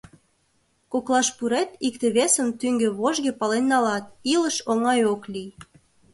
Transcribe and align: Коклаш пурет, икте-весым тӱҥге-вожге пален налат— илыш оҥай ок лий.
Коклаш 0.91 1.27
пурет, 1.37 1.69
икте-весым 1.87 2.47
тӱҥге-вожге 2.59 3.31
пален 3.39 3.65
налат— 3.71 4.05
илыш 4.33 4.57
оҥай 4.71 5.01
ок 5.13 5.23
лий. 5.33 5.51